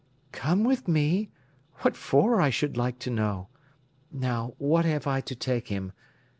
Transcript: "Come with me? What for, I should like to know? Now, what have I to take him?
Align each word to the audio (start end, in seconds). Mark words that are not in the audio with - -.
"Come 0.31 0.63
with 0.63 0.87
me? 0.87 1.29
What 1.81 1.95
for, 1.95 2.41
I 2.41 2.49
should 2.49 2.75
like 2.75 2.97
to 3.01 3.11
know? 3.11 3.49
Now, 4.11 4.55
what 4.57 4.83
have 4.83 5.05
I 5.05 5.21
to 5.21 5.35
take 5.35 5.67
him? 5.67 5.91